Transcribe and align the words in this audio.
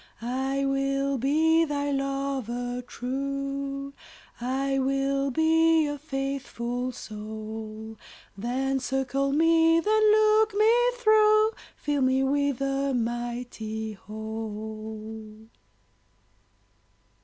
I 0.19 0.65
will 0.65 1.19
be 1.19 1.63
thy 1.63 1.91
lover 1.91 2.81
true, 2.81 3.93
I 4.39 4.79
will 4.79 5.29
be 5.29 5.85
a 5.85 5.99
faithful 5.99 6.91
soul, 6.91 7.99
Then 8.35 8.79
circle 8.79 9.31
me, 9.31 9.79
then 9.79 10.01
look 10.11 10.55
me 10.55 10.73
through, 10.95 11.51
Fill 11.75 12.01
me 12.01 12.23
with 12.23 12.57
the 12.57 12.95
mighty 12.95 13.93
Whole. 13.93 15.49